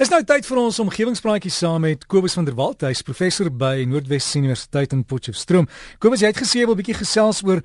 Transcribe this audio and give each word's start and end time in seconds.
Is 0.00 0.08
nou 0.08 0.22
tyd 0.24 0.46
vir 0.48 0.56
ons 0.56 0.78
omgewingspraatjie 0.80 1.50
saam 1.52 1.82
met 1.84 2.06
Kobus 2.08 2.32
van 2.38 2.46
der 2.48 2.54
Walt. 2.56 2.80
Hy's 2.80 3.02
professor 3.04 3.50
by 3.52 3.82
Noordwes 3.84 4.30
Universiteit 4.38 4.94
in 4.96 5.02
Potchefstroom. 5.04 5.66
Kobus, 6.00 6.22
jy 6.24 6.30
het 6.30 6.40
gesê 6.40 6.62
jy 6.62 6.68
wil 6.70 6.78
bietjie 6.78 6.96
gesels 6.96 7.42
oor 7.44 7.60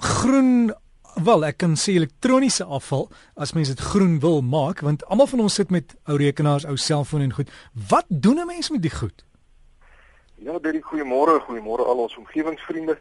groen 0.00 0.70
wel, 1.20 1.44
ek 1.44 1.58
kan 1.60 1.76
sê 1.76 1.98
elektroniese 2.00 2.64
afval 2.64 3.10
as 3.36 3.52
mens 3.56 3.74
dit 3.74 3.84
groen 3.92 4.16
wil 4.24 4.40
maak, 4.40 4.80
want 4.88 5.04
almal 5.12 5.28
van 5.28 5.44
ons 5.44 5.60
sit 5.60 5.72
met 5.72 5.92
ou 6.08 6.16
rekenaars, 6.20 6.64
ou 6.64 6.78
selfone 6.80 7.28
en 7.28 7.36
goed. 7.36 7.52
Wat 7.90 8.08
doen 8.08 8.40
'n 8.40 8.48
mens 8.48 8.72
met 8.72 8.80
die 8.80 8.96
goed? 8.96 9.24
Ja, 10.40 10.58
baie 10.58 10.80
goeiemôre, 10.80 11.44
goeiemôre 11.44 11.84
al 11.84 12.04
ons 12.08 12.16
omgewingsvriende. 12.16 12.96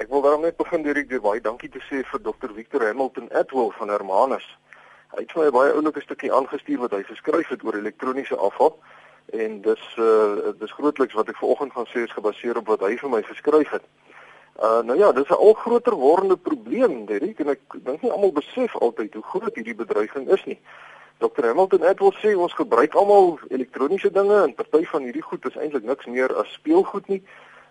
Ek 0.00 0.08
wil 0.08 0.22
daarom 0.22 0.40
net 0.40 0.56
begin 0.56 0.82
deur 0.82 0.96
ek 0.96 1.20
baie 1.20 1.40
dankie 1.40 1.68
te 1.68 1.80
sê 1.90 2.00
vir 2.08 2.20
Dr. 2.20 2.54
Victor 2.54 2.86
Hamilton 2.86 3.28
Atwell 3.32 3.70
van 3.78 3.88
Hermanus. 3.88 4.48
Hy 5.14 5.22
het 5.22 5.34
my 5.36 5.46
'n 5.46 5.52
baie 5.54 5.72
oulike 5.72 6.00
stukkie 6.00 6.32
aangestuur 6.32 6.78
wat 6.78 6.90
hy 6.90 7.02
geskryf 7.02 7.48
het 7.48 7.64
oor 7.64 7.76
elektroniese 7.78 8.36
afval 8.36 8.78
en 9.32 9.60
dis 9.60 9.84
uh 9.98 10.52
dis 10.58 10.72
grootliks 10.72 11.14
wat 11.14 11.28
ek 11.28 11.36
vanoggend 11.36 11.72
gaan 11.72 11.86
sê 11.86 12.02
is 12.02 12.12
gebaseer 12.12 12.56
op 12.56 12.66
wat 12.66 12.80
hy 12.80 12.96
vir 12.96 13.10
my 13.10 13.22
geskryf 13.22 13.70
het. 13.70 13.82
Uh 14.62 14.82
nou 14.82 14.98
ja, 14.98 15.12
dis 15.12 15.28
'n 15.28 15.34
al 15.34 15.52
groter 15.52 15.94
wordende 15.94 16.36
probleem, 16.36 17.06
Derek, 17.06 17.38
en 17.38 17.48
ek 17.48 17.60
dink 17.84 18.02
nie 18.02 18.10
almal 18.10 18.32
besef 18.32 18.76
altyd 18.76 19.14
hoe 19.14 19.22
groot 19.22 19.54
hierdie 19.54 19.74
bedreiging 19.74 20.28
is 20.28 20.44
nie. 20.44 20.58
Dr. 21.18 21.46
Hamilton 21.46 21.80
wil 21.98 22.14
sê 22.18 22.34
ons 22.36 22.52
gebruik 22.52 22.94
almal 22.94 23.38
elektroniese 23.48 24.10
dinge 24.10 24.42
en 24.42 24.54
party 24.54 24.84
van 24.84 25.02
hierdie 25.02 25.22
goed 25.22 25.46
is 25.46 25.56
eintlik 25.56 25.84
niks 25.84 26.06
meer 26.06 26.34
as 26.36 26.52
speelgoed 26.52 27.06
nie 27.08 27.22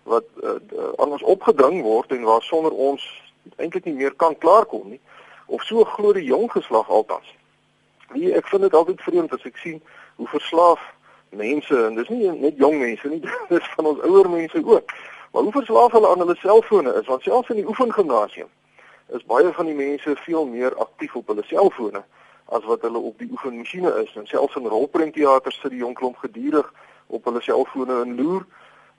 wat 0.02 0.24
uh, 0.42 0.56
aan 0.96 1.12
ons 1.12 1.22
opgedring 1.22 1.82
word 1.82 2.12
en 2.12 2.22
waar 2.22 2.42
sonder 2.42 2.72
ons 2.72 3.04
eintlik 3.56 3.84
nie 3.84 3.94
meer 3.94 4.14
kan 4.14 4.38
klaarkom 4.38 4.88
nie 4.88 5.00
of 5.46 5.62
so 5.62 5.84
glo 5.84 6.12
die 6.12 6.24
jong 6.24 6.50
geslag 6.52 6.88
altans. 6.88 7.34
Wie 8.12 8.32
ek 8.34 8.48
vind 8.48 8.62
dit 8.62 8.74
altyd 8.74 9.00
vreemd 9.00 9.32
as 9.32 9.44
ek 9.44 9.56
sien 9.56 9.82
hoe 10.16 10.28
verslaaf 10.28 10.80
mense 11.34 11.86
en 11.86 11.94
dis 11.98 12.08
nie 12.08 12.30
net 12.30 12.58
jong 12.62 12.78
mense 12.78 13.08
nie, 13.08 13.20
dis 13.54 13.70
van 13.76 13.90
ons 13.92 14.02
ouer 14.06 14.30
mense 14.30 14.64
ook. 14.64 14.92
Maar 15.32 15.42
hoe 15.42 15.52
verslaaf 15.52 15.92
hulle 15.92 16.08
aan 16.08 16.22
hulle 16.22 16.36
selfone 16.38 16.94
is, 16.94 17.06
want 17.06 17.22
selfs 17.22 17.50
in 17.50 17.62
die 17.62 17.68
oefengimnasium 17.68 18.50
is 19.12 19.24
baie 19.28 19.50
van 19.52 19.66
die 19.66 19.76
mense 19.76 20.16
veel 20.24 20.46
meer 20.46 20.76
aktief 20.80 21.16
op 21.16 21.26
hulle 21.28 21.42
selfone 21.44 22.04
as 22.56 22.64
wat 22.64 22.84
hulle 22.86 22.98
op 22.98 23.18
die 23.18 23.28
oefenmasjiene 23.30 23.90
is. 24.02 24.12
En 24.16 24.26
selfs 24.26 24.56
in 24.56 24.68
rolprentteaters 24.68 25.58
sit 25.60 25.74
die 25.74 25.82
jong 25.82 25.96
klomp 25.98 26.20
gedurig 26.22 26.70
op 27.06 27.24
hulle 27.24 27.42
selfone 27.42 28.00
en 28.04 28.14
loer 28.16 28.46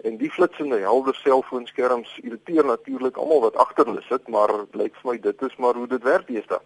en 0.04 0.18
die 0.18 0.32
flitsende 0.32 0.80
helder 0.80 1.16
selfoonskerms 1.16 2.20
irriteer 2.24 2.66
natuurlik 2.66 3.18
almal 3.18 3.42
wat 3.42 3.56
agter 3.56 3.86
hulle 3.86 4.04
sit, 4.10 4.28
maar 4.28 4.52
blyk 4.72 4.96
vir 5.02 5.12
my 5.12 5.18
dit 5.20 5.42
is 5.42 5.56
maar 5.56 5.74
hoe 5.74 5.88
dit 5.88 6.04
werk 6.04 6.28
deesdae. 6.28 6.60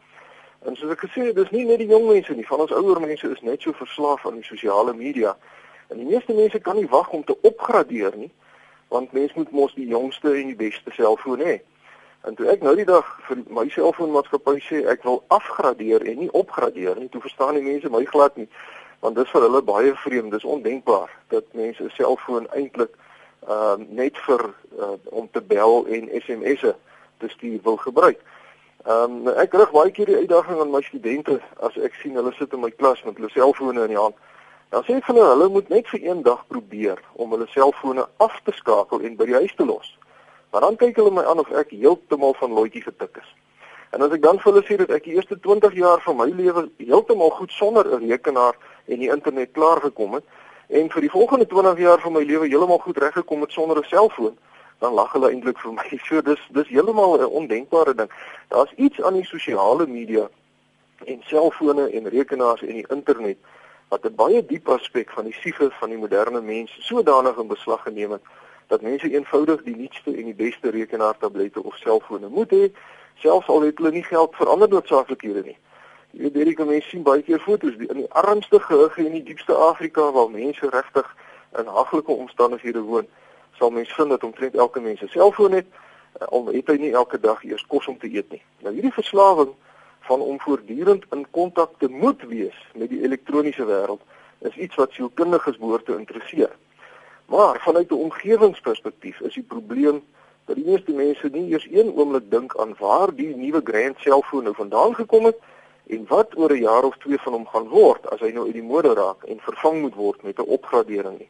En 0.68 0.76
soos 0.76 0.92
ek 0.92 1.06
gesê 1.06 1.30
het, 1.30 1.38
dis 1.38 1.52
nie 1.56 1.64
net 1.66 1.80
die 1.80 1.88
jong 1.88 2.10
mense 2.10 2.34
nie, 2.36 2.48
van 2.48 2.66
ons 2.66 2.74
ouer 2.76 3.00
mense 3.00 3.30
is 3.32 3.42
net 3.48 3.64
so 3.64 3.72
verslaaf 3.78 4.26
aan 4.28 4.42
die 4.42 4.48
sosiale 4.48 4.94
media. 4.94 5.38
En 5.88 6.02
die 6.02 6.10
meeste 6.10 6.34
mense 6.36 6.60
kan 6.60 6.76
nie 6.76 6.90
wag 6.92 7.10
om 7.16 7.24
te 7.24 7.38
opgradeer 7.48 8.18
nie, 8.20 8.32
want 8.92 9.14
mens 9.16 9.34
moet 9.34 9.52
mos 9.52 9.74
die 9.78 9.88
jongste 9.88 10.34
en 10.36 10.52
die 10.52 10.60
beste 10.60 10.92
selfoon 10.92 11.40
hê. 11.46 11.60
En 12.28 12.36
toe 12.36 12.50
ek 12.52 12.66
nou 12.66 12.74
die 12.76 12.88
dag 12.90 13.08
vir 13.30 13.46
my 13.48 13.70
selfoonmaatskappy 13.72 14.58
sê 14.66 14.82
ek 14.92 15.06
wil 15.08 15.22
afgradeer 15.32 16.04
en 16.04 16.26
nie 16.26 16.32
opgradeer 16.36 17.00
nie, 17.00 17.08
toe 17.14 17.22
verstaan 17.24 17.56
die 17.56 17.64
mense 17.64 17.92
my 17.94 18.04
glad 18.10 18.36
nie, 18.36 18.50
want 19.00 19.16
dit 19.16 19.24
is 19.24 19.32
vir 19.32 19.46
hulle 19.48 19.62
baie 19.64 19.94
vreemd, 20.04 20.34
dis 20.36 20.44
ondenkbaar 20.44 21.14
dat 21.32 21.48
mense 21.56 21.84
'n 21.84 21.96
selfoon 21.96 22.50
eintlik 22.52 22.98
ehm 23.48 23.82
uh, 23.82 23.88
net 23.90 24.18
vir 24.28 24.42
uh, 24.80 24.96
om 25.10 25.30
te 25.32 25.42
bel 25.42 25.86
en 25.88 26.10
SMS'e 26.22 26.76
te 27.18 27.30
stuur 27.30 27.60
wil 27.64 27.78
gebruik. 27.78 28.20
Ehm 28.86 29.28
um, 29.28 29.28
ek 29.36 29.54
rig 29.54 29.72
baie 29.72 29.92
keer 29.92 30.06
die 30.06 30.20
uitdaging 30.24 30.60
aan 30.60 30.72
my 30.72 30.82
studente 30.82 31.40
as 31.60 31.78
ek 31.78 31.94
sien 32.02 32.16
hulle 32.16 32.32
sit 32.38 32.54
in 32.54 32.64
my 32.64 32.72
klas 32.72 33.04
met 33.04 33.18
hulle 33.18 33.32
selfone 33.34 33.82
in 33.84 33.96
die 33.96 34.02
hand. 34.02 34.16
Dan 34.70 34.84
sê 34.86 34.96
ek 35.00 35.08
vir 35.08 35.16
hulle 35.16 35.32
hulle 35.34 35.50
moet 35.50 35.70
net 35.70 35.88
vir 35.92 36.04
een 36.06 36.22
dag 36.24 36.46
probeer 36.48 37.02
om 37.14 37.32
hulle 37.36 37.48
selfone 37.52 38.06
af 38.18 38.40
te 38.46 38.54
skakel 38.56 39.02
en 39.02 39.18
by 39.20 39.26
die 39.26 39.40
huis 39.42 39.56
te 39.58 39.66
los. 39.66 39.98
Maar 40.52 40.62
dan 40.62 40.80
kyk 40.82 40.96
hulle 41.02 41.12
my 41.14 41.24
aan 41.26 41.42
of 41.42 41.52
ek 41.52 41.72
heeltemal 41.76 42.36
van 42.40 42.54
loetjie 42.54 42.84
getik 42.86 43.18
is. 43.22 43.30
En 43.92 44.06
as 44.06 44.14
ek 44.14 44.22
dan 44.22 44.38
vir 44.38 44.52
hulle 44.52 44.66
sê 44.68 44.78
dat 44.78 44.92
ek 44.94 45.08
die 45.10 45.16
eerste 45.18 45.40
20 45.42 45.74
jaar 45.78 46.02
van 46.06 46.18
my 46.20 46.28
lewe 46.30 46.68
heeltemal 46.78 47.34
goed 47.38 47.52
sonder 47.52 47.90
'n 47.90 48.06
rekenaar 48.10 48.56
en 48.86 49.00
die 49.00 49.10
internet 49.10 49.52
klaar 49.52 49.82
gekom 49.82 50.14
het, 50.14 50.26
en 50.70 50.90
vir 50.92 51.02
die 51.02 51.10
volgende 51.10 51.48
20 51.48 51.78
jaar 51.78 52.00
van 52.00 52.14
my 52.14 52.24
lewe 52.24 52.48
heeltemal 52.48 52.80
goed 52.80 52.98
reggekom 52.98 53.42
het 53.42 53.52
sonder 53.52 53.78
'n 53.78 53.84
selfoon, 53.84 54.38
dan 54.80 54.94
lag 54.94 55.12
hulle 55.12 55.30
eintlik 55.30 55.60
vir 55.60 55.74
my. 55.74 55.88
So 56.08 56.22
dis 56.22 56.42
dis 56.50 56.68
heeltemal 56.68 57.18
'n 57.18 57.26
ondenkbare 57.26 57.96
ding. 57.96 58.12
Daar's 58.48 58.74
iets 58.76 59.02
aan 59.02 59.14
die 59.14 59.26
sosiale 59.26 59.88
media 59.88 60.30
en 61.06 61.22
selfone 61.24 61.90
en 61.90 62.10
rekenaars 62.10 62.62
en 62.62 62.74
die 62.74 62.88
internet 62.90 63.38
wat 63.90 64.06
'n 64.06 64.16
baie 64.16 64.46
diep 64.46 64.70
aspek 64.70 65.10
van 65.12 65.24
die 65.24 65.38
siege 65.42 65.72
van 65.80 65.90
die 65.90 65.98
moderne 65.98 66.42
mens 66.42 66.78
sodanig 66.80 67.38
in 67.38 67.48
beslag 67.48 67.82
geneem 67.82 68.12
het 68.12 68.22
dat 68.68 68.82
mense 68.82 69.12
eenvoudig 69.12 69.64
die 69.64 69.76
nuutste 69.76 70.16
en 70.16 70.26
die 70.26 70.34
beste 70.34 70.70
rekenaartablette 70.70 71.64
of 71.64 71.76
selfone 71.76 72.28
moet 72.28 72.52
hê, 72.52 72.70
selfs 73.16 73.48
al 73.48 73.62
het 73.62 73.78
hulle 73.78 73.92
nie 73.92 74.04
geld 74.04 74.36
vir 74.36 74.48
ander 74.48 74.70
noodsaaklikhede 74.70 75.44
nie. 75.44 75.58
Jy 76.12 76.22
weet 76.26 76.38
hierdie 76.40 76.66
mense 76.66 76.90
sien 76.90 77.04
baie 77.06 77.22
keer 77.22 77.42
foto's 77.44 77.76
in 77.86 78.00
die 78.02 78.12
armste 78.18 78.60
gehugge 78.60 79.04
in 79.06 79.14
die 79.20 79.24
diepste 79.24 79.54
Afrika 79.54 80.12
waar 80.12 80.30
mense 80.34 80.70
regtig 80.70 81.10
in 81.60 81.68
haglike 81.70 82.12
omstandighede 82.12 82.82
woon. 82.82 83.06
Sal 83.60 83.70
mense 83.70 83.94
vind 83.94 84.10
dat 84.10 84.24
omtrent 84.24 84.56
elke 84.56 84.82
mens 84.82 85.02
'n 85.02 85.08
selfoon 85.08 85.52
het 85.52 85.68
eh, 86.20 86.28
al 86.28 86.46
het 86.46 86.68
hy 86.68 86.78
nie 86.78 86.94
elke 86.94 87.20
dag 87.20 87.44
eers 87.44 87.66
kos 87.68 87.88
om 87.88 87.98
te 87.98 88.10
eet 88.14 88.32
nie. 88.32 88.42
Nou 88.60 88.74
hierdie 88.74 88.94
verslawing 88.94 89.54
van 90.00 90.22
om 90.22 90.40
voortdurend 90.40 91.06
in 91.12 91.26
kontak 91.32 91.72
te 91.78 91.88
moet 91.88 92.22
wees 92.22 92.58
met 92.74 92.90
die 92.90 93.02
elektroniese 93.02 93.66
wêreld 93.66 94.02
is 94.40 94.56
iets 94.56 94.76
wat 94.76 94.92
sielkundiges 94.92 95.58
behoort 95.58 95.86
te 95.86 95.98
interesseer. 95.98 96.52
Maar 97.26 97.60
vanuit 97.60 97.92
'n 97.92 97.94
omgewingsperspektief 97.94 99.20
is 99.20 99.34
die 99.34 99.44
probleem 99.44 100.02
dat 100.46 100.56
die 100.56 100.66
meeste 100.66 100.92
mense 100.92 101.30
nie 101.32 101.50
eers 101.52 101.68
een 101.72 101.94
oomblik 101.94 102.32
dink 102.32 102.58
aan 102.58 102.76
waar 102.80 103.16
die 103.16 103.36
nuwe 103.36 103.62
grand 103.64 103.98
selfoon 104.00 104.44
nou 104.44 104.56
vandaan 104.56 104.96
gekom 104.96 105.26
het 105.26 105.38
en 105.90 106.06
wat 106.08 106.38
oor 106.38 106.52
'n 106.52 106.62
jaar 106.62 106.84
of 106.84 106.98
twee 106.98 107.18
van 107.18 107.34
hom 107.34 107.48
gaan 107.48 107.68
word 107.68 108.10
as 108.10 108.20
hy 108.20 108.32
nou 108.32 108.46
uit 108.46 108.54
die 108.54 108.70
mode 108.72 108.94
raak 108.94 109.24
en 109.24 109.40
vervang 109.40 109.82
moet 109.82 109.96
word 109.96 110.24
met 110.24 110.38
'n 110.40 110.52
opgradering 110.58 111.18
nie. 111.18 111.30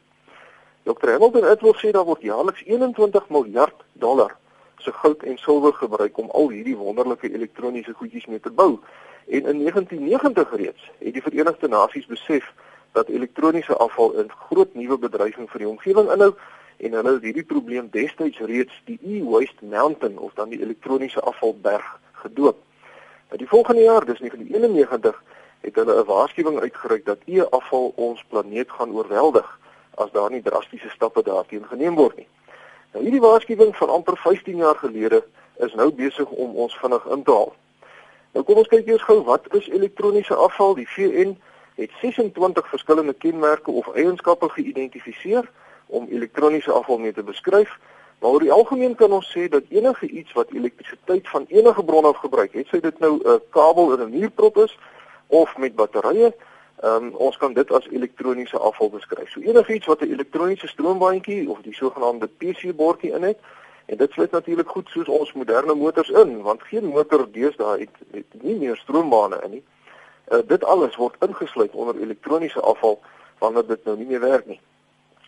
Dr. 0.82 1.10
Hamilton 1.10 1.44
het 1.44 1.60
wil 1.60 1.74
sê 1.74 1.90
daar 1.90 2.04
word 2.04 2.22
jaarliks 2.22 2.62
21 2.64 3.28
miljard 3.28 3.84
dollar 3.92 4.36
se 4.76 4.92
goud 4.92 5.22
en 5.22 5.38
silwer 5.38 5.72
gebruik 5.72 6.18
om 6.18 6.30
al 6.30 6.48
hierdie 6.48 6.76
wonderlike 6.76 7.32
elektroniese 7.32 7.92
goedjies 7.92 8.26
mee 8.26 8.40
te 8.40 8.50
bou. 8.50 8.78
En 9.28 9.46
in 9.46 9.58
1990 9.58 10.56
reeds 10.56 10.90
het 10.98 11.12
die 11.12 11.22
Verenigde 11.22 11.68
Nasies 11.68 12.06
besef 12.06 12.52
dat 12.92 13.08
elektroniese 13.08 13.76
afval 13.76 14.12
'n 14.16 14.30
groot 14.30 14.74
nuwe 14.74 14.98
bedreiging 14.98 15.50
vir 15.50 15.58
die 15.58 15.68
omgewing 15.68 16.10
inhou 16.12 16.34
en 16.76 16.92
hulle 16.92 17.12
het 17.12 17.22
hierdie 17.22 17.44
probleem 17.44 17.88
destyds 17.90 18.38
reeds 18.38 18.82
die 18.84 18.98
e-waste 19.02 19.64
mountain 19.64 20.18
of 20.18 20.32
dan 20.34 20.48
die 20.48 20.62
elektroniese 20.62 21.20
afvalberg 21.20 22.00
gedoop. 22.12 22.56
Nou 23.30 23.42
die 23.42 23.48
volgende 23.48 23.82
jaar, 23.82 24.04
dis 24.04 24.18
1991, 24.18 25.22
het 25.60 25.74
hulle 25.74 26.00
'n 26.00 26.04
waarskuwing 26.04 26.60
uitgereik 26.60 27.04
dat 27.04 27.18
e-afval 27.24 27.92
ons 27.96 28.24
planeet 28.28 28.70
gaan 28.70 28.92
oorweldig 28.92 29.58
as 29.94 30.10
daar 30.10 30.30
nie 30.30 30.42
drastiese 30.42 30.88
stappe 30.88 31.22
daarteen 31.22 31.64
geneem 31.66 31.94
word 31.94 32.16
nie. 32.16 32.26
Nou 32.92 33.04
hierdie 33.04 33.20
waarskuwing 33.20 33.76
van 33.76 33.88
amper 33.88 34.16
15 34.16 34.56
jaar 34.56 34.74
gelede 34.76 35.24
is 35.56 35.74
nou 35.74 35.92
besig 35.92 36.28
om 36.28 36.54
ons 36.54 36.78
vinnig 36.78 37.06
in 37.06 37.22
te 37.22 37.30
haal. 37.30 37.54
Nou 38.32 38.44
kom 38.44 38.56
ons 38.56 38.68
kyk 38.68 38.86
eers 38.86 39.02
gou 39.02 39.22
wat 39.22 39.54
is 39.54 39.68
elektroniese 39.68 40.34
afval? 40.34 40.74
Die 40.74 40.88
VN 40.88 41.38
het 41.74 41.90
26 42.00 42.68
verskillende 42.68 43.12
kenmerke 43.12 43.70
of 43.70 43.94
eienskappe 43.94 44.48
geïdentifiseer 44.48 45.50
om 45.86 46.06
elektroniese 46.10 46.72
afval 46.72 46.98
mee 46.98 47.12
te 47.12 47.22
beskryf. 47.22 47.78
Maar 48.20 48.30
oor 48.30 48.40
die 48.40 48.52
algemeen 48.52 48.94
kan 48.94 49.12
ons 49.12 49.30
sê 49.32 49.48
dat 49.48 49.68
enige 49.68 50.06
iets 50.06 50.32
wat 50.32 50.50
elektrisiteit 50.52 51.28
van 51.28 51.44
enige 51.48 51.84
bron 51.84 52.04
af 52.04 52.16
gebruik, 52.16 52.52
het 52.52 52.68
sy 52.68 52.80
dit 52.80 52.98
nou 52.98 53.20
'n 53.24 53.40
kabel 53.50 53.92
in 53.92 54.00
'n 54.06 54.18
muurprop 54.18 54.56
is 54.56 54.78
of 55.26 55.56
met 55.56 55.74
batterye, 55.74 56.34
um, 56.84 57.14
ons 57.14 57.36
kan 57.36 57.52
dit 57.52 57.72
as 57.72 57.88
elektroniese 57.88 58.58
afval 58.58 58.90
beskryf. 58.90 59.30
So 59.30 59.40
enigiets 59.40 59.86
wat 59.86 60.00
'n 60.00 60.12
elektroniese 60.12 60.66
stroombandjie 60.66 61.50
of 61.50 61.60
die 61.60 61.74
sogenaamde 61.74 62.28
PC-bordjie 62.38 63.12
in 63.12 63.22
het, 63.22 63.38
en 63.86 63.96
dit 63.96 64.12
sluit 64.12 64.30
natuurlik 64.30 64.68
goed 64.68 64.88
soos 64.88 65.08
ons 65.08 65.32
moderne 65.32 65.74
motors 65.74 66.08
in, 66.08 66.42
want 66.42 66.62
geen 66.62 66.84
motor 66.84 67.26
deesdae 67.32 67.78
het, 67.78 67.96
het 68.10 68.42
nie 68.42 68.56
meer 68.56 68.76
stroombane 68.76 69.40
in 69.44 69.50
nie. 69.50 69.64
Uh, 70.28 70.38
dit 70.46 70.64
alles 70.64 70.96
word 70.96 71.16
ingesluit 71.20 71.72
onder 71.72 71.96
elektroniese 71.96 72.60
afval 72.60 73.00
wanneer 73.38 73.66
dit 73.66 73.84
nou 73.84 73.96
nie 73.96 74.06
meer 74.06 74.20
werk 74.20 74.46
nie. 74.46 74.60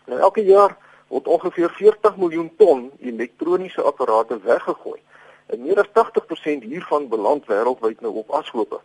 Nou 0.06 0.20
elke 0.20 0.44
jaar 0.44 0.76
word 1.12 1.28
ongeveer 1.28 1.70
40 1.76 2.16
miljoen 2.16 2.50
ton 2.56 2.90
elektroniese 3.00 3.82
apparate 3.82 4.38
weggegooi. 4.44 5.00
En 5.46 5.62
meer 5.62 5.78
as 5.82 5.90
80% 5.92 6.64
hiervan 6.64 7.08
beland 7.08 7.46
wêreldwyd 7.46 8.00
nou 8.00 8.14
op 8.24 8.30
ashope. 8.40 8.80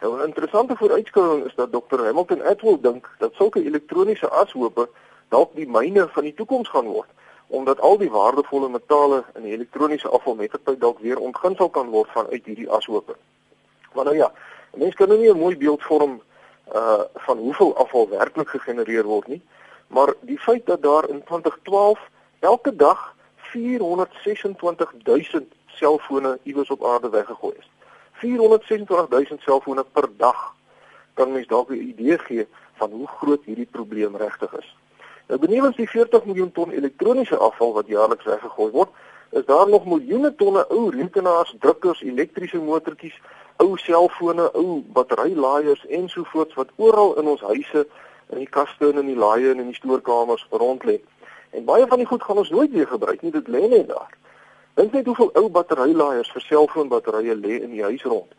Nou 0.00 0.18
'n 0.18 0.26
interessante 0.30 0.76
vooruitskouing 0.76 1.44
is 1.46 1.54
dat 1.54 1.72
Dr 1.72 2.04
Hamilton 2.04 2.42
Atwell 2.42 2.78
dink 2.80 3.10
dat 3.18 3.34
sulke 3.34 3.64
elektroniese 3.64 4.28
ashope 4.28 4.88
dalk 5.28 5.54
die 5.54 5.68
myne 5.68 6.08
van 6.08 6.22
die 6.22 6.34
toekoms 6.34 6.68
gaan 6.68 6.86
word 6.86 7.10
omdat 7.48 7.80
al 7.80 7.96
die 7.98 8.10
waardevolle 8.10 8.68
metale 8.68 9.24
in 9.34 9.42
die 9.42 9.52
elektroniese 9.52 10.08
afval 10.08 10.34
met 10.34 10.52
tyd 10.64 10.80
dalk 10.80 10.98
weer 10.98 11.18
ontginsel 11.18 11.70
kan 11.72 11.88
word 11.88 12.10
vanuit 12.12 12.44
hierdie 12.44 12.70
ashope. 12.70 13.16
Maar 13.94 14.04
nou 14.04 14.16
ja, 14.16 14.32
mense 14.74 14.96
kan 14.96 15.08
nou 15.08 15.20
nie 15.20 15.32
'n 15.32 15.38
mooi 15.38 15.56
beeld 15.56 15.82
vorm 15.82 16.20
uh 16.74 17.00
van 17.14 17.38
hoeveel 17.38 17.76
afval 17.76 18.08
werklik 18.08 18.48
gegenereer 18.48 19.04
word 19.04 19.26
nie, 19.26 19.42
maar 19.88 20.14
die 20.20 20.38
feit 20.38 20.66
dat 20.66 20.82
daar 20.82 21.08
in 21.08 21.22
2012 21.24 22.08
elke 22.38 22.76
dag 22.76 23.14
426000 23.36 25.54
selfone 25.66 26.38
iewers 26.42 26.70
op 26.70 26.84
aarde 26.84 27.10
weggegooi 27.10 27.54
is. 27.58 27.70
426000 28.12 29.40
selfone 29.40 29.84
per 29.92 30.08
dag 30.16 30.54
kan 31.14 31.32
mens 31.32 31.46
dalk 31.46 31.70
'n 31.70 31.74
idee 31.74 32.18
gee 32.18 32.46
van 32.74 32.90
hoe 32.90 33.06
groot 33.06 33.44
hierdie 33.44 33.68
probleem 33.70 34.16
regtig 34.16 34.58
is. 34.58 34.76
Nou 35.26 35.40
benewens 35.40 35.76
die 35.76 35.88
40 35.88 36.24
miljoen 36.24 36.52
ton 36.52 36.70
elektroniese 36.70 37.36
afval 37.36 37.72
wat 37.72 37.86
jaarliks 37.86 38.24
weggegooi 38.24 38.70
word, 38.70 38.88
is 39.30 39.44
daar 39.44 39.68
nog 39.68 39.84
miljoene 39.84 40.34
tonne 40.34 40.68
ou 40.68 40.90
rekenaars, 40.90 41.54
drukkers, 41.60 42.02
elektriese 42.02 42.58
motortjies, 42.58 43.20
ou 43.56 43.76
selfone, 43.76 44.52
ou 44.52 44.84
batterylaaiers 44.92 45.86
ensovoorts 45.86 46.54
wat 46.54 46.68
oral 46.76 47.18
in 47.18 47.26
ons 47.26 47.40
huise, 47.40 47.86
in 48.28 48.38
die 48.38 48.48
kaste 48.48 48.90
en 48.90 48.98
in 49.02 49.06
die 49.06 49.16
laaie 49.16 49.50
en 49.50 49.60
in 49.62 49.70
die 49.72 49.78
stoorkamers 49.78 50.46
rond 50.50 50.84
lê. 50.84 50.98
En 51.50 51.64
baie 51.64 51.86
van 51.86 51.98
die 51.98 52.06
goed 52.06 52.22
gaan 52.22 52.36
ons 52.36 52.50
nooit 52.50 52.70
weer 52.70 52.86
gebruik 52.86 53.22
nie, 53.22 53.32
dit 53.32 53.48
lê 53.48 53.68
net 53.68 53.88
daar. 53.88 54.12
Dink 54.74 54.92
net 54.92 55.06
hoeveel 55.06 55.30
ou 55.34 55.48
batterylaaiers 55.48 56.30
vir 56.30 56.44
selfoonbatterye 56.44 57.34
lê 57.34 57.60
in 57.62 57.72
die 57.74 57.82
huis 57.82 58.02
rond. 58.02 58.34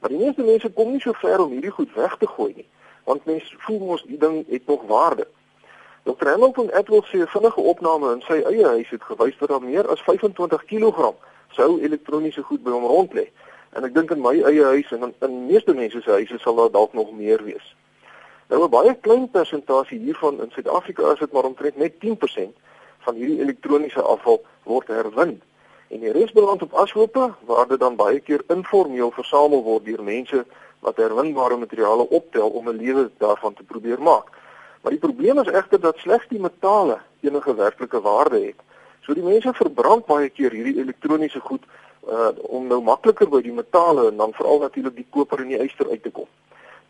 Maar 0.00 0.10
die 0.10 0.18
meeste 0.18 0.42
mense 0.42 0.72
kom 0.72 0.90
nie 0.92 1.00
so 1.00 1.12
ver 1.20 1.44
om 1.44 1.52
hierdie 1.52 1.70
goed 1.70 1.92
weg 1.94 2.16
te 2.18 2.26
gooi 2.26 2.52
nie, 2.56 2.66
want 3.04 3.24
mense 3.24 3.60
voel 3.66 3.78
mos 3.78 4.02
die 4.08 4.18
ding 4.18 4.42
het 4.48 4.66
nog 4.66 4.82
waarde. 4.88 5.26
Dr. 6.04 6.28
Hamilton 6.28 6.68
Edwards 6.70 7.08
sê 7.08 7.20
'n 7.20 7.26
vinnige 7.36 7.60
opname 7.60 8.12
in 8.12 8.20
sy 8.20 8.40
eie 8.42 8.66
huis 8.66 8.90
het 8.90 9.02
gewys 9.02 9.38
dat 9.38 9.48
daar 9.48 9.62
meer 9.62 9.88
as 9.88 10.02
25 10.02 10.64
kg 10.64 11.14
sou 11.50 11.80
elektroniese 11.80 12.42
goed 12.42 12.62
by 12.62 12.70
hom 12.70 12.84
rond 12.84 13.14
lê. 13.14 13.28
En 13.72 13.84
ek 13.84 13.94
dink 13.94 14.10
in 14.10 14.20
my 14.20 14.42
eie 14.42 14.64
huis 14.64 14.92
en 14.92 15.02
in, 15.02 15.14
in 15.20 15.46
meeste 15.46 15.74
mense 15.74 16.00
se 16.02 16.10
huise 16.10 16.38
sal 16.38 16.54
daar 16.54 16.70
dalk 16.70 16.92
nog 16.92 17.12
meer 17.12 17.44
wees. 17.44 17.76
Nou 18.48 18.64
'n 18.64 18.70
baie 18.70 18.94
klein 19.00 19.30
persentasie 19.30 19.98
hiervan 19.98 20.40
in 20.42 20.50
Suid-Afrika 20.50 21.12
is 21.12 21.18
dit 21.18 21.32
maar 21.32 21.44
omtrent 21.44 21.76
net 21.76 22.00
10% 22.00 22.56
van 22.98 23.14
hierdie 23.14 23.40
elektroniese 23.40 24.02
afval 24.02 24.44
word 24.62 24.86
herwin. 24.86 25.42
En 25.88 26.00
die 26.00 26.12
res 26.12 26.32
beland 26.32 26.62
op 26.62 26.72
ashope 26.72 27.32
waar 27.48 27.68
dit 27.68 27.80
dan 27.80 27.96
baie 27.96 28.20
keer 28.20 28.42
informeel 28.48 29.10
versamel 29.10 29.62
word 29.62 29.84
deur 29.84 30.02
mense 30.02 30.44
wat 30.80 30.96
herwinbare 30.96 31.56
materiale 31.56 32.08
optel 32.08 32.48
om 32.48 32.68
'n 32.68 32.76
lewe 32.76 33.10
daarvan 33.18 33.54
te 33.54 33.62
probeer 33.62 34.02
maak. 34.02 34.28
Maar 34.82 34.92
die 34.92 35.00
probleem 35.00 35.38
is 35.38 35.48
egter 35.48 35.80
dat 35.80 35.96
slegs 35.96 36.28
die 36.28 36.40
metale 36.40 36.98
enige 37.20 37.54
werklike 37.54 38.00
waarde 38.00 38.40
het. 38.40 38.60
So 39.00 39.14
die 39.14 39.22
mense 39.22 39.52
verbrand 39.52 40.06
baie 40.06 40.28
keer 40.28 40.50
hierdie 40.50 40.78
elektroniese 40.80 41.40
goed 41.40 41.64
uh 42.08 42.28
om 42.42 42.66
nou 42.66 42.82
makliker 42.82 43.28
by 43.28 43.40
die 43.40 43.52
metale 43.52 44.08
en 44.08 44.16
dan 44.16 44.32
veral 44.32 44.58
natuurlik 44.58 44.96
die 44.96 45.06
koper 45.10 45.40
en 45.40 45.48
die 45.48 45.62
yster 45.64 45.88
uit 45.90 46.02
te 46.02 46.10
kom. 46.10 46.28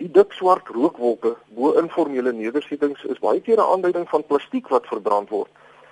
Die 0.02 0.11
dik 0.11 0.32
swart 0.35 0.69
rookwolke 0.75 1.37
bo 1.55 1.73
informele 1.79 2.32
nedersettings 2.35 3.05
is 3.12 3.20
baie 3.23 3.41
keer 3.41 3.61
'n 3.62 3.70
aanduiding 3.73 4.08
van 4.08 4.26
plastiek 4.26 4.69
wat 4.69 4.87
verbrand 4.87 5.29
word. 5.29 5.50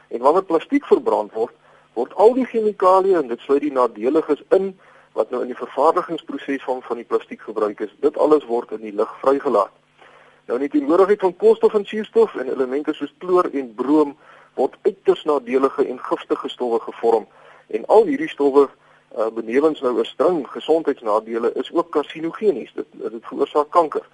En 0.08 0.20
wanneer 0.20 0.44
plastiek 0.44 0.86
verbrand 0.86 1.32
word, 1.32 1.54
word 1.94 2.14
al 2.14 2.34
die 2.34 2.46
chemikalieë 2.46 3.18
en 3.18 3.28
dit 3.28 3.40
sluit 3.40 3.60
die 3.60 3.72
nadeliges 3.72 4.42
in 4.50 4.74
wat 5.12 5.30
nou 5.30 5.42
in 5.42 5.52
die 5.52 5.62
vervaardigingsproses 5.64 6.64
van 6.64 6.82
van 6.82 6.96
die 6.96 7.04
plastiek 7.04 7.40
gebruik 7.40 7.80
is. 7.80 7.94
Dit 8.00 8.18
alles 8.18 8.44
word 8.44 8.72
in 8.72 8.80
die 8.80 8.94
lug 8.94 9.14
vrygelaat. 9.20 9.70
Nou 10.46 10.58
net 10.58 10.72
die 10.72 10.82
nodigheid 10.82 11.20
van 11.20 11.36
koolstof 11.36 11.74
en 11.74 11.86
suurstof 11.86 12.34
en 12.34 12.48
elemente 12.48 12.92
soos 12.92 13.14
kloor 13.18 13.48
en 13.52 13.74
brom 13.74 14.16
word 14.54 14.74
uiters 14.82 15.24
nadelige 15.24 15.86
en 15.86 15.98
giftige 15.98 16.48
stowwe 16.48 16.80
gevorm 16.80 17.26
en 17.68 17.86
al 17.86 18.04
hierdie 18.04 18.28
stowwe 18.28 18.68
uh, 19.18 19.26
benewens 19.34 19.80
nou 19.80 19.98
'n 19.98 20.04
string 20.04 20.48
gesondheidsnadele 20.48 21.52
is 21.52 21.72
ook 21.72 21.90
karsinogenies 21.90 22.72
dit 22.74 22.86
dit 22.92 23.24
veroorsaak 23.26 23.70
kanker. 23.70 24.06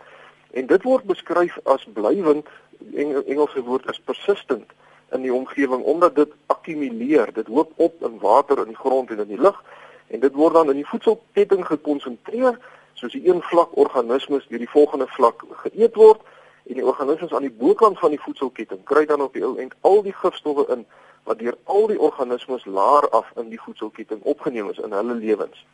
En 0.50 0.66
dit 0.66 0.82
word 0.82 1.04
beskryf 1.04 1.58
as 1.62 1.86
blywend 1.92 2.46
Engel, 2.94 3.22
Engelse 3.26 3.62
woord 3.62 3.90
is 3.90 4.00
persistent 4.00 4.70
in 5.10 5.22
die 5.22 5.34
omgewing 5.34 5.82
omdat 5.82 6.14
dit 6.14 6.32
akkumuleer. 6.46 7.32
Dit 7.32 7.46
hoop 7.46 7.72
op 7.76 8.02
in 8.02 8.18
water 8.18 8.58
in 8.58 8.66
die 8.66 8.76
grond 8.76 9.10
en 9.10 9.18
in 9.18 9.28
die 9.28 9.40
lug. 9.40 9.62
En 10.06 10.20
dit 10.20 10.34
word 10.34 10.54
dan 10.54 10.70
in 10.70 10.80
die 10.80 10.86
voedselketting 10.86 11.66
gekonsentreer 11.66 12.58
soos 12.94 13.12
die 13.12 13.28
een 13.28 13.42
vlak 13.42 13.76
organismes 13.76 14.46
deur 14.48 14.58
die 14.58 14.70
volgende 14.70 15.06
vlak 15.06 15.44
geëet 15.62 15.94
word 15.94 16.20
en 16.66 16.74
die 16.74 16.84
organismes 16.84 17.32
aan 17.32 17.46
die 17.46 17.54
bokant 17.60 17.98
van 17.98 18.10
die 18.10 18.20
voedselketting 18.20 18.80
kry 18.84 19.04
dan 19.06 19.22
op 19.22 19.32
die 19.32 19.44
ou 19.44 19.54
end 19.62 19.74
al 19.80 20.02
die 20.02 20.14
gifstowwe 20.14 20.66
in 20.74 20.86
wat 21.28 21.38
deur 21.38 21.56
al 21.64 21.86
die 21.90 22.00
organismes 22.00 22.64
laer 22.64 23.08
af 23.12 23.28
in 23.36 23.50
die 23.52 23.60
voedselketting 23.60 24.22
opgeneem 24.22 24.70
is 24.72 24.80
in 24.80 24.96
hulle 24.96 25.14
lewens. 25.14 25.64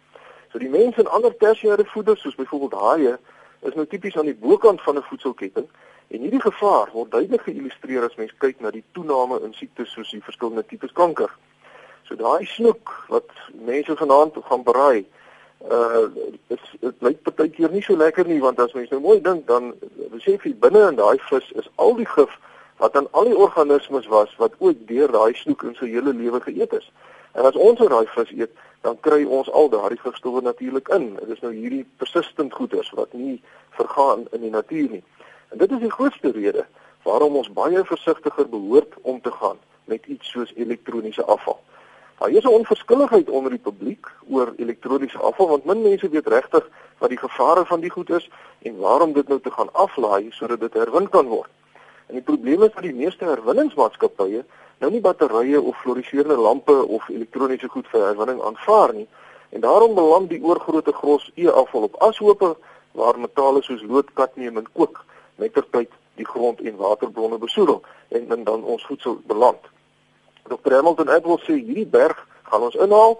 So 0.51 0.59
die 0.59 0.71
mense 0.71 1.01
en 1.01 1.11
ander 1.15 1.37
tersiêre 1.39 1.87
voeders 1.93 2.21
soos 2.21 2.35
byvoorbeeld 2.35 2.75
haie 2.81 3.15
is 3.69 3.75
nou 3.79 3.87
tipies 3.87 4.17
aan 4.19 4.31
die 4.31 4.41
bokant 4.47 4.83
van 4.83 4.99
'n 4.99 5.07
voedselketting 5.11 5.69
en 6.09 6.21
hierdie 6.21 6.43
gevaar 6.43 6.91
word 6.93 7.11
duidelik 7.11 7.47
geïllustreer 7.47 8.05
as 8.05 8.17
mens 8.17 8.35
kyk 8.39 8.61
na 8.61 8.71
die 8.71 8.85
toename 8.93 9.41
in 9.47 9.55
siektes 9.55 9.93
soos 9.93 10.11
die 10.11 10.23
verskillende 10.23 10.67
tipes 10.67 10.93
kanker. 10.93 11.31
So 12.09 12.17
daai 12.17 12.45
snoek 12.47 12.91
wat 13.09 13.31
mense 13.53 13.97
vanaand 13.97 14.35
gaan 14.49 14.63
braai 14.63 15.05
uh 15.71 16.07
dit 16.49 16.61
dit 16.81 16.97
lyk 17.01 17.23
partykeer 17.23 17.71
nie 17.71 17.83
so 17.83 17.97
lekker 17.97 18.27
nie 18.29 18.41
want 18.41 18.59
as 18.61 18.75
mens 18.75 18.91
nou 18.91 19.01
mooi 19.01 19.21
dink 19.23 19.47
dan 19.47 19.73
besef 20.13 20.45
jy 20.45 20.53
binne 20.67 20.89
in 20.89 20.99
daai 20.99 21.19
vis 21.31 21.47
is 21.63 21.71
al 21.77 21.95
die 21.97 22.11
gif 22.17 22.35
wat 22.77 22.97
aan 22.97 23.09
al 23.11 23.25
die 23.25 23.37
organismes 23.37 24.07
was 24.07 24.37
wat 24.37 24.55
ooit 24.59 24.87
deur 24.89 25.13
daai 25.13 25.35
snoek 25.35 25.63
in 25.63 25.75
sy 25.75 25.89
hele 25.91 26.15
lewe 26.15 26.41
geëet 26.41 26.73
is. 26.73 26.93
En 27.33 27.45
as 27.45 27.57
ons 27.57 27.79
daai 27.79 28.07
vis 28.07 28.31
eet, 28.31 28.51
dan 28.87 29.01
kry 29.01 29.25
ons 29.25 29.51
al 29.51 29.69
daardie 29.69 29.99
gifstowwe 29.99 30.43
natuurlik 30.43 30.89
in. 30.89 31.15
Dit 31.15 31.37
is 31.37 31.41
nou 31.41 31.53
hierdie 31.53 31.85
persistent 31.97 32.53
goeders 32.53 32.91
wat 32.99 33.13
nie 33.13 33.43
vergaan 33.79 34.27
in 34.33 34.41
die 34.41 34.51
natuur 34.51 34.91
nie. 34.91 35.03
En 35.51 35.59
dit 35.59 35.71
is 35.71 35.81
die 35.87 35.91
grootste 35.91 36.31
rede 36.31 36.67
waarom 37.05 37.37
ons 37.37 37.53
baie 37.53 37.85
versigtiger 37.85 38.49
behoort 38.49 38.95
om 39.03 39.21
te 39.21 39.31
gaan 39.31 39.59
met 39.85 40.07
iets 40.07 40.31
soos 40.31 40.53
elektroniese 40.57 41.25
afval. 41.25 41.61
Daar 42.19 42.31
is 42.31 42.45
'n 42.45 42.57
onverskilligheid 42.61 43.31
onder 43.31 43.51
die 43.51 43.65
publiek 43.69 44.07
oor 44.29 44.53
elektroniese 44.57 45.19
afval 45.19 45.49
want 45.49 45.65
min 45.65 45.83
mense 45.83 46.09
weet 46.09 46.27
regtig 46.27 46.69
wat 46.99 47.09
die 47.09 47.19
gevare 47.19 47.65
van 47.67 47.81
die 47.81 47.91
goed 47.91 48.11
is 48.11 48.31
en 48.63 48.77
waarom 48.77 49.13
dit 49.13 49.29
nou 49.29 49.41
te 49.41 49.51
gaan 49.51 49.73
aflaai 49.73 50.31
sodat 50.31 50.61
dit 50.61 50.73
herwin 50.73 51.09
kan 51.09 51.27
word. 51.27 51.51
En 52.07 52.19
die 52.19 52.23
probleem 52.23 52.63
is 52.63 52.73
dat 52.75 52.83
die 52.83 52.95
meeste 52.95 53.25
herwinningsmaatskappye 53.25 54.45
nou 54.83 54.91
nie 54.93 55.01
batterye 55.01 55.61
of 55.61 55.81
fluoriserende 55.81 56.37
lampe 56.37 56.77
of 56.87 57.09
elektroniese 57.09 57.69
goed 57.69 57.89
vir 57.93 58.07
herwinning 58.09 58.43
aanvaar 58.43 58.95
nie. 58.95 59.09
En 59.55 59.61
daarom 59.61 59.95
beland 59.95 60.29
die 60.29 60.43
oorgrootte 60.43 60.93
gros 60.93 61.31
e-afval 61.35 61.89
op 61.89 62.01
ashope 62.03 62.57
waar 62.93 63.19
metale 63.19 63.63
soos 63.63 63.83
lood, 63.83 64.13
kadmium 64.15 64.57
en 64.57 64.67
kook 64.73 65.05
mettertyd 65.37 65.91
die 66.15 66.27
grond 66.27 66.61
en 66.61 66.77
waterbronne 66.77 67.39
besoedel 67.39 67.83
en 68.09 68.45
dan 68.45 68.63
ons 68.63 68.87
voedsel 68.87 69.21
beland. 69.27 69.61
Dr. 70.49 70.75
Hamilton 70.75 71.09
Edwards 71.09 71.47
sê 71.49 71.57
hierdie 71.57 71.87
berg 71.87 72.19
gaan 72.51 72.67
ons 72.69 72.75
inhaal 72.75 73.17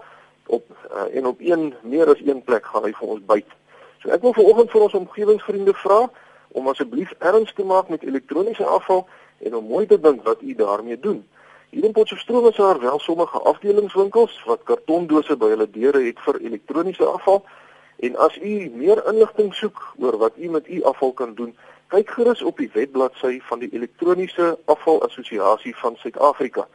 op 0.47 0.63
uh, 0.69 1.07
en 1.17 1.25
op 1.25 1.39
een 1.41 1.73
meer 1.81 2.09
as 2.13 2.21
een 2.23 2.43
plek 2.43 2.65
gaan 2.65 2.85
hy 2.85 2.93
vir 2.93 3.15
ons 3.15 3.25
byt. 3.25 3.55
So 4.03 4.13
ek 4.13 4.21
wil 4.21 4.35
vanoggend 4.37 4.71
vir 4.71 4.85
ons 4.85 4.97
omgewingsvriende 5.01 5.73
vra 5.81 6.05
om 6.55 6.67
asseblief 6.71 7.11
erns 7.19 7.53
te 7.53 7.63
maak 7.63 7.89
met 7.91 8.03
elektroniese 8.03 8.65
afval 8.65 9.07
en 9.43 9.55
om 9.55 9.67
mooi 9.67 9.85
te 9.85 9.99
dink 9.99 10.23
wat 10.23 10.41
u 10.41 10.55
daarmee 10.55 10.99
doen. 10.99 11.25
Hier 11.69 11.83
in 11.83 11.91
Potchefstroom 11.91 12.47
is 12.47 12.55
daar 12.55 12.79
wel 12.79 12.99
sommige 12.99 13.39
afdelingswinkels 13.39 14.43
wat 14.45 14.63
kartondose 14.63 15.35
by 15.37 15.51
hulle 15.51 15.67
deure 15.69 16.03
het 16.05 16.19
vir 16.27 16.39
elektroniese 16.39 17.05
afval. 17.05 17.43
En 17.99 18.15
as 18.15 18.37
u 18.37 18.71
meer 18.75 19.03
inligting 19.11 19.53
soek 19.55 19.81
oor 19.99 20.17
wat 20.17 20.37
u 20.37 20.49
met 20.49 20.67
u 20.67 20.83
afval 20.83 21.11
kan 21.13 21.35
doen, 21.35 21.55
kyk 21.87 22.09
gerus 22.09 22.41
op 22.41 22.57
die 22.57 22.69
webbladsy 22.73 23.39
van 23.49 23.59
die 23.59 23.69
Elektroniese 23.71 24.57
Afval 24.65 25.03
Assosiasie 25.03 25.75
van 25.75 25.95
Suid-Afrika. 25.95 26.67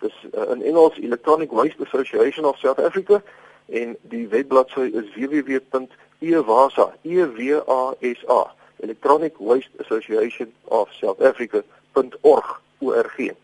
Dis 0.00 0.16
uh, 0.32 0.50
in 0.50 0.62
Engels 0.62 0.98
Electronic 0.98 1.50
Waste 1.50 1.82
Association 1.84 2.44
of 2.44 2.58
South 2.58 2.80
Africa 2.80 3.22
en 3.66 3.96
die 4.10 4.28
webbladsy 4.28 4.90
is 4.92 5.12
www.ewasa 5.14 6.92
ewasa 7.02 8.55
Electronic 8.84 9.38
Waste 9.38 9.72
Association 9.80 10.52
of 10.64 10.92
South 11.00 11.22
Africa.org 11.22 12.60
org. 12.78 13.34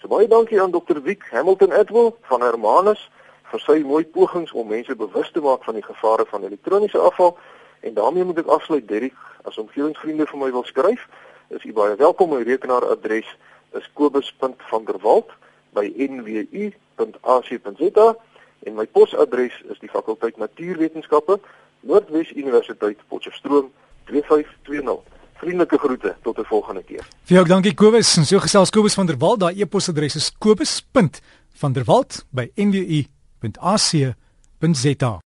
So 0.00 0.08
baie 0.08 0.28
dankie 0.28 0.60
aan 0.60 0.70
Dr. 0.70 1.02
Wiek 1.02 1.22
Hamilton 1.30 1.72
Edwell 1.72 2.14
van 2.20 2.40
Hermanus 2.40 3.10
vir 3.50 3.60
sy 3.60 3.82
mooi 3.84 4.04
pogings 4.04 4.52
om 4.52 4.68
mense 4.68 4.94
bewus 4.96 5.30
te 5.34 5.40
maak 5.44 5.64
van 5.64 5.74
die 5.76 5.84
gevare 5.84 6.24
van 6.30 6.44
elektroniese 6.46 6.98
afval 6.98 7.38
en 7.80 7.94
daarmee 7.94 8.24
moet 8.24 8.38
ek 8.40 8.46
afsluit 8.46 8.88
Derrick 8.88 9.16
as 9.44 9.58
omgewingsvriende 9.58 10.26
vir 10.30 10.40
my 10.40 10.50
wil 10.54 10.64
skryf 10.64 11.06
is 11.50 11.64
u 11.64 11.72
baie 11.76 11.96
welkom 12.00 12.32
my 12.32 12.42
rekenaaradres 12.46 13.28
is 13.76 13.90
kobus.vanderwalt 13.98 15.30
by 15.76 15.92
nwu.ac.za 16.08 18.08
en 18.68 18.76
my 18.76 18.86
posadres 18.86 19.56
is 19.72 19.78
die 19.82 19.92
fakulteit 19.92 20.36
Natuurwetenskappe 20.40 21.40
Noordwes 21.80 22.32
Universiteit 22.32 22.98
Potchefstroom 23.08 23.72
2520. 24.04 24.98
Vriendelike 25.40 25.78
groete 25.78 26.16
tot 26.22 26.38
'n 26.38 26.44
volgende 26.44 26.82
keer. 26.82 27.06
Vir 27.24 27.36
jou 27.36 27.46
dankie 27.48 27.74
Kobus 27.74 28.16
en 28.16 28.24
so 28.24 28.38
gesels 28.38 28.70
Kobus 28.70 28.94
van 28.94 29.06
der 29.06 29.18
Walt. 29.18 29.40
Daai 29.40 29.60
e-posadres 29.60 30.14
is 30.16 30.32
kobus.vanderwalt 30.38 32.24
by 32.30 32.50
nwu.ac.za. 32.54 34.14